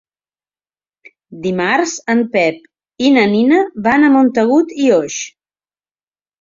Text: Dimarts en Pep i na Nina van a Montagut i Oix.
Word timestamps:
Dimarts 1.43 1.93
en 2.15 2.23
Pep 2.37 2.67
i 3.09 3.13
na 3.19 3.29
Nina 3.37 3.63
van 3.91 4.09
a 4.09 4.13
Montagut 4.17 4.77
i 4.89 4.93
Oix. 5.01 5.23